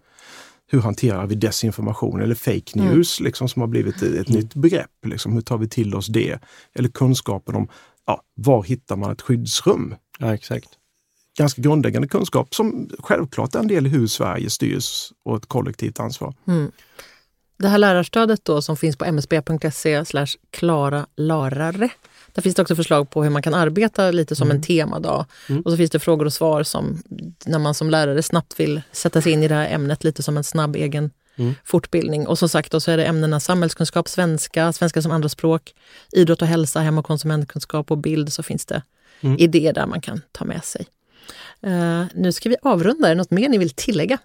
Hur? 0.69 0.81
Hanterar 0.81 1.27
vi 1.27 1.35
desinformation 1.35 2.21
eller 2.21 2.35
fake 2.35 2.79
news 2.79 3.19
liksom, 3.19 3.49
som 3.49 3.59
har 3.61 3.67
blivit 3.67 3.95
ett, 3.95 4.15
ett 4.15 4.29
nytt 4.29 4.55
begrepp? 4.55 5.05
Liksom, 5.05 5.33
hur 5.33 5.41
tar 5.41 5.57
vi 5.57 5.69
till 5.69 5.95
oss 5.95 6.07
det? 6.07 6.39
Eller 6.73 6.89
kunskapen 6.89 7.55
om 7.55 7.67
ja, 8.05 8.21
var 8.33 8.63
hittar 8.63 8.95
man 8.95 9.11
ett 9.11 9.21
skyddsrum? 9.21 9.95
Ja, 10.19 10.33
exakt. 10.33 10.69
Ganska 11.38 11.61
grundläggande 11.61 12.07
kunskap 12.07 12.55
som 12.55 12.89
självklart 12.99 13.55
är 13.55 13.59
en 13.59 13.67
del 13.67 13.88
i 13.88 13.89
hur 13.89 14.07
Sverige 14.07 14.49
styrs 14.49 15.13
och 15.23 15.38
ett 15.38 15.45
kollektivt 15.45 15.99
ansvar. 15.99 16.33
Det 17.59 17.67
här 17.67 17.77
lärarstödet 17.77 18.45
då 18.45 18.61
som 18.61 18.77
finns 18.77 18.95
på 18.95 19.05
msb.se 19.05 20.03
klara 20.51 21.07
larare. 21.15 21.89
Där 22.33 22.41
finns 22.41 22.55
det 22.55 22.61
också 22.61 22.75
förslag 22.75 23.09
på 23.09 23.23
hur 23.23 23.29
man 23.29 23.41
kan 23.41 23.53
arbeta 23.53 24.11
lite 24.11 24.35
som 24.35 24.51
en 24.51 24.61
temadag. 24.61 25.25
Och 25.65 25.71
så 25.71 25.77
finns 25.77 25.91
det 25.91 25.99
frågor 25.99 26.25
och 26.25 26.33
svar 26.33 26.63
som 26.63 27.03
när 27.45 27.59
man 27.59 27.73
som 27.73 27.89
lärare 27.89 28.23
snabbt 28.23 28.59
vill 28.59 28.81
sätta 28.91 29.21
sig 29.21 29.31
in 29.31 29.43
i 29.43 29.47
det 29.47 29.55
här 29.55 29.69
ämnet 29.69 30.03
lite 30.03 30.23
som 30.23 30.37
en 30.37 30.43
snabb 30.43 30.75
egen 30.75 31.11
fortbildning. 31.63 32.27
Och 32.27 32.39
som 32.39 32.49
sagt 32.49 32.71
då 32.71 32.79
så 32.79 32.91
är 32.91 32.97
det 32.97 33.05
ämnena 33.05 33.39
samhällskunskap, 33.39 34.07
svenska, 34.07 34.73
svenska 34.73 35.01
som 35.01 35.11
andraspråk, 35.11 35.73
idrott 36.11 36.41
och 36.41 36.47
hälsa, 36.47 36.79
hem 36.79 36.97
och 36.97 37.05
konsumentkunskap 37.05 37.91
och 37.91 37.97
bild 37.97 38.33
så 38.33 38.43
finns 38.43 38.65
det 38.65 38.81
idéer 39.37 39.73
där 39.73 39.85
man 39.85 40.01
kan 40.01 40.21
ta 40.31 40.45
med 40.45 40.63
sig. 40.63 40.87
Eh, 41.61 42.03
nu 42.13 42.31
ska 42.31 42.49
vi 42.49 42.55
avrunda. 42.61 43.07
Är 43.07 43.09
det 43.09 43.17
något 43.17 43.31
mer 43.31 43.49
ni 43.49 43.57
vill 43.57 43.69
tillägga? 43.69 44.17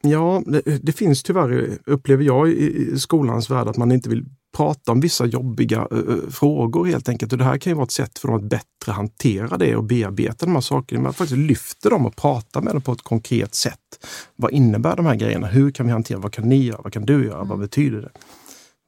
Ja, 0.00 0.42
det, 0.46 0.62
det 0.82 0.92
finns 0.92 1.22
tyvärr, 1.22 1.78
upplever 1.86 2.24
jag, 2.24 2.48
i, 2.48 2.92
i 2.92 2.98
skolans 2.98 3.50
värld 3.50 3.68
att 3.68 3.76
man 3.76 3.92
inte 3.92 4.08
vill 4.08 4.24
prata 4.56 4.92
om 4.92 5.00
vissa 5.00 5.26
jobbiga 5.26 5.88
eh, 5.90 6.30
frågor 6.30 6.86
helt 6.86 7.08
enkelt. 7.08 7.32
Och 7.32 7.38
det 7.38 7.44
här 7.44 7.58
kan 7.58 7.70
ju 7.70 7.74
vara 7.74 7.84
ett 7.84 7.90
sätt 7.90 8.18
för 8.18 8.28
dem 8.28 8.36
att 8.36 8.50
bättre 8.50 8.92
hantera 8.92 9.56
det 9.56 9.76
och 9.76 9.84
bearbeta 9.84 10.46
de 10.46 10.54
här 10.54 10.60
sakerna. 10.60 11.00
Man 11.00 11.14
faktiskt 11.14 11.38
lyfter 11.38 11.90
dem 11.90 12.06
och 12.06 12.16
pratar 12.16 12.62
med 12.62 12.74
dem 12.74 12.82
på 12.82 12.92
ett 12.92 13.02
konkret 13.02 13.54
sätt. 13.54 14.06
Vad 14.36 14.52
innebär 14.52 14.96
de 14.96 15.06
här 15.06 15.14
grejerna? 15.14 15.46
Hur 15.46 15.70
kan 15.70 15.86
vi 15.86 15.92
hantera? 15.92 16.18
Vad 16.18 16.32
kan 16.32 16.48
ni 16.48 16.64
göra? 16.64 16.80
Vad 16.82 16.92
kan 16.92 17.06
du 17.06 17.24
göra? 17.24 17.44
Vad 17.44 17.58
betyder 17.58 18.00
det? 18.00 18.10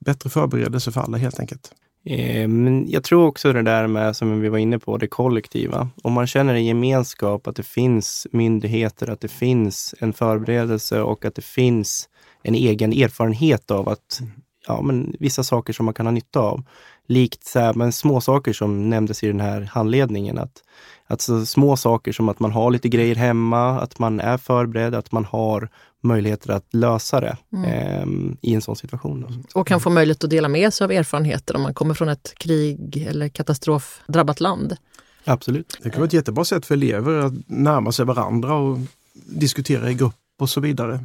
Bättre 0.05 0.31
förberedelse 0.31 0.93
för 0.93 1.00
alla 1.00 1.19
helt 1.19 1.40
enkelt. 1.40 1.73
Eh, 2.04 2.49
Men 2.49 2.90
jag 2.90 3.04
tror 3.04 3.26
också 3.26 3.52
det 3.52 3.62
där 3.62 3.87
med, 3.87 4.16
som 4.16 4.40
vi 4.40 4.49
var 4.49 4.59
inne 4.59 4.78
på, 4.78 4.97
det 4.97 5.07
kollektiva. 5.07 5.88
Om 6.02 6.12
man 6.12 6.26
känner 6.26 6.54
en 6.54 6.64
gemenskap, 6.64 7.47
att 7.47 7.57
det 7.57 7.62
finns 7.62 8.26
myndigheter, 8.33 9.11
att 9.11 9.21
det 9.21 9.28
finns 9.28 9.95
en 9.99 10.12
förberedelse 10.12 11.00
och 11.00 11.25
att 11.25 11.35
det 11.35 11.45
finns 11.45 12.09
en 12.42 12.54
egen 12.54 12.92
erfarenhet 12.92 13.71
av 13.71 13.88
att 13.88 14.21
ja, 14.66 14.83
men 14.83 15.16
vissa 15.19 15.42
saker 15.42 15.73
som 15.73 15.85
man 15.85 15.95
kan 15.95 16.07
ha 16.07 16.11
nytta 16.11 16.40
av. 16.40 16.62
Likt 17.07 17.45
så 17.45 17.59
här, 17.59 17.75
men 17.75 17.92
små 17.92 18.21
saker 18.21 18.52
som 18.52 18.90
nämndes 18.90 19.23
i 19.25 19.26
den 19.26 19.40
här 19.40 19.61
handledningen. 19.61 20.38
Att, 20.38 20.62
att 21.07 21.21
så 21.21 21.47
små 21.47 21.76
saker 21.76 22.12
som 22.12 22.28
att 22.28 22.40
man 22.40 22.52
har 22.52 22.71
lite 22.71 22.88
grejer 22.88 23.14
hemma, 23.14 23.80
att 23.80 23.99
man 23.99 24.21
är 24.21 24.37
förberedd, 24.37 24.95
att 24.95 25.12
man 25.12 25.25
har 25.25 25.69
möjligheter 26.00 26.50
att 26.50 26.75
lösa 26.75 27.21
det 27.21 27.37
ehm, 27.66 28.37
i 28.40 28.54
en 28.54 28.62
sån 28.62 28.76
situation. 28.76 29.21
Då. 29.21 29.61
och 29.61 29.66
kan 29.66 29.80
få 29.80 29.90
möjlighet 29.90 30.25
att 30.25 30.30
dela 30.30 30.49
med 30.49 30.75
sig 30.75 30.85
av 30.85 30.92
erfarenheter 30.92 31.57
om 31.57 31.62
man 31.62 31.75
kommer 31.75 31.95
från 31.95 32.09
ett 32.09 32.33
krig 32.37 33.07
eller 33.09 33.28
katastrofdrabbat 33.28 34.40
land. 34.40 34.76
Absolut. 35.25 35.78
Det 35.83 35.90
kan 35.90 36.00
vara 36.00 36.07
ett 36.07 36.12
jättebra 36.12 36.45
sätt 36.45 36.66
för 36.66 36.75
elever 36.75 37.19
att 37.19 37.33
närma 37.47 37.92
sig 37.92 38.04
varandra 38.04 38.54
och 38.54 38.78
diskutera 39.26 39.90
i 39.90 39.95
grupp 39.95 40.14
och 40.38 40.50
så 40.50 40.61
vidare. 40.61 41.04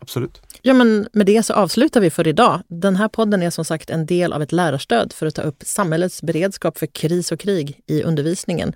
Absolut. 0.00 0.42
Ja, 0.62 0.74
men 0.74 1.08
med 1.12 1.26
det 1.26 1.42
så 1.42 1.54
avslutar 1.54 2.00
vi 2.00 2.10
för 2.10 2.28
idag. 2.28 2.62
Den 2.68 2.96
här 2.96 3.08
podden 3.08 3.42
är 3.42 3.50
som 3.50 3.64
sagt 3.64 3.90
en 3.90 4.06
del 4.06 4.32
av 4.32 4.42
ett 4.42 4.52
lärarstöd 4.52 5.12
för 5.12 5.26
att 5.26 5.34
ta 5.34 5.42
upp 5.42 5.62
samhällets 5.66 6.22
beredskap 6.22 6.78
för 6.78 6.86
kris 6.86 7.32
och 7.32 7.40
krig 7.40 7.80
i 7.86 8.02
undervisningen. 8.02 8.72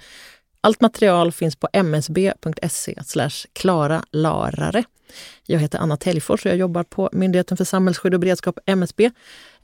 Allt 0.60 0.80
material 0.80 1.32
finns 1.32 1.56
på 1.56 1.68
msb.se 1.72 2.94
klara 3.52 4.04
larare. 4.10 4.84
Jag 5.46 5.58
heter 5.60 5.78
Anna 5.78 5.96
Täljfors 5.96 6.44
och 6.46 6.50
jag 6.50 6.58
jobbar 6.58 6.82
på 6.82 7.10
Myndigheten 7.12 7.56
för 7.56 7.64
samhällsskydd 7.64 8.14
och 8.14 8.20
beredskap, 8.20 8.58
MSB. 8.66 9.10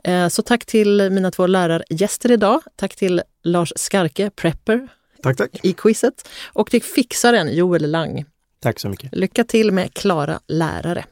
Eh, 0.05 0.29
Så 0.29 0.43
tack 0.43 0.65
till 0.67 1.11
mina 1.11 1.31
två 1.31 1.47
lärargäster 1.47 2.31
idag. 2.33 2.61
Tack 2.77 2.97
till 2.97 3.23
Lars 3.43 3.73
Skarke, 3.77 4.31
prepper 4.31 4.89
Tack, 5.23 5.37
tack. 5.37 5.51
i 5.63 5.73
quizet 5.73 6.29
och 6.53 6.71
till 6.71 6.83
fixaren 6.83 7.55
Joel 7.55 7.91
Lang. 7.91 8.25
Tack 8.63 8.81
så 8.81 8.89
mycket. 8.89 9.15
Lycka 9.15 9.45
till 9.45 9.73
med 9.73 9.95
Klara 9.95 10.41
lärare. 10.47 11.05